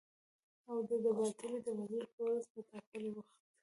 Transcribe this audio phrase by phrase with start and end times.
[0.69, 3.37] او د داوطلبۍ د مجلس په ورځ په ټاکلي وخت